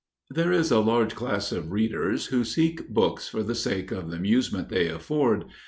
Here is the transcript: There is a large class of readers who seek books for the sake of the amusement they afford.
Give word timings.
There 0.31 0.51
is 0.51 0.71
a 0.71 0.79
large 0.79 1.13
class 1.13 1.51
of 1.51 1.71
readers 1.71 2.25
who 2.33 2.43
seek 2.43 2.89
books 2.89 3.27
for 3.29 3.43
the 3.43 3.53
sake 3.53 3.91
of 3.91 4.09
the 4.09 4.17
amusement 4.17 4.69
they 4.69 4.87
afford. 4.89 5.45